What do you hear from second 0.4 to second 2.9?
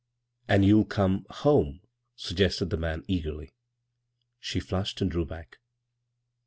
"And you'll come— home?" suggested the